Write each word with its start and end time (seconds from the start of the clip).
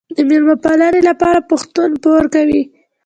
د 0.15 0.17
میلمه 0.29 0.55
پالنې 0.63 1.01
لپاره 1.09 1.47
پښتون 1.49 1.89
پور 2.03 2.23
کوي. 2.35 2.61